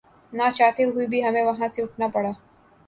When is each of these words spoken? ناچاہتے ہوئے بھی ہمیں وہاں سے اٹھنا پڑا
ناچاہتے 0.33 0.83
ہوئے 0.83 1.05
بھی 1.07 1.23
ہمیں 1.23 1.43
وہاں 1.43 1.67
سے 1.67 1.81
اٹھنا 1.81 2.07
پڑا 2.13 2.31